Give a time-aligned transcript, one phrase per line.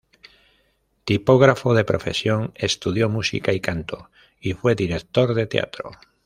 [1.05, 5.91] Tipógrafo de profesión, estudió música y canto y fue director de teatro.